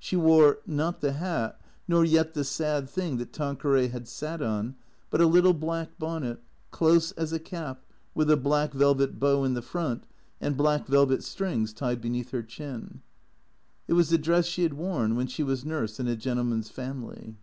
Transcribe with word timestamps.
She 0.00 0.16
wore, 0.16 0.58
not 0.66 1.00
the 1.02 1.12
Hat, 1.12 1.56
nor 1.86 2.04
yet 2.04 2.34
the 2.34 2.42
sad 2.42 2.90
thing 2.90 3.16
that 3.18 3.32
Tanqueray 3.32 3.86
had 3.86 4.08
sat 4.08 4.42
on, 4.42 4.74
but 5.08 5.20
a 5.20 5.26
little 5.28 5.52
black 5.54 5.96
bonnet, 6.00 6.42
close 6.72 7.12
as 7.12 7.32
a 7.32 7.38
cap, 7.38 7.84
with 8.12 8.28
a 8.28 8.36
black 8.36 8.72
velvet 8.72 9.20
bow 9.20 9.44
in 9.44 9.54
the 9.54 9.62
front, 9.62 10.02
and 10.40 10.56
black 10.56 10.88
velvet 10.88 11.22
strings 11.22 11.72
tied 11.72 12.00
beneath 12.00 12.30
her 12.32 12.42
chin. 12.42 13.02
It 13.86 13.92
was 13.92 14.08
the 14.10 14.18
dress 14.18 14.46
she 14.46 14.64
had 14.64 14.74
worn 14.74 15.14
when 15.14 15.28
she 15.28 15.44
was 15.44 15.64
nurse 15.64 16.00
in 16.00 16.08
a 16.08 16.16
gen 16.16 16.38
tleman's 16.38 16.70
family. 16.70 17.36